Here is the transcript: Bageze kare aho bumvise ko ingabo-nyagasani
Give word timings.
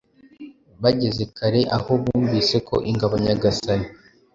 Bageze 0.81 1.23
kare 1.37 1.61
aho 1.75 1.91
bumvise 2.01 2.55
ko 2.67 2.75
ingabo-nyagasani 2.89 3.87